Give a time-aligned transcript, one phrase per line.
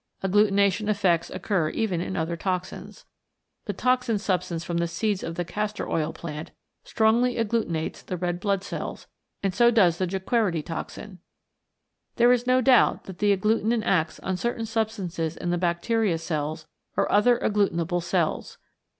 [0.23, 3.05] Agglutination effects occur even in other toxins.
[3.65, 6.49] The toxin substance from the seeds of the castor oil plant
[6.83, 9.05] strongly agglutinates the red blood cells,
[9.43, 11.19] and so does the Jequirity toxin.
[12.15, 16.17] There is no doubt that the agglutinin acts on certain sub stances in the bacteria
[16.17, 16.65] cells
[16.97, 18.57] or other agglutinable cells.